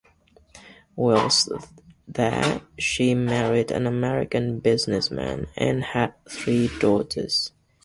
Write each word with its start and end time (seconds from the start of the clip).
Whilst 0.95 1.49
there 2.07 2.63
she 2.79 3.13
married 3.13 3.69
an 3.69 3.85
American 3.85 4.59
businessman, 4.59 5.45
and 5.55 5.83
had 5.83 6.15
three 6.27 6.69
daughters. 6.79 7.51